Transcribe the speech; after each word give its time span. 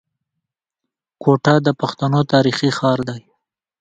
کوټه 1.23 1.55
د 1.65 1.67
پښتنو 1.81 2.21
تاريخي 2.33 2.69
ښار 2.77 2.99
دی. 3.09 3.21